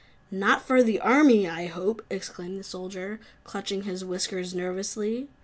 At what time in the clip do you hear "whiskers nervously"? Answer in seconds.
4.03-5.29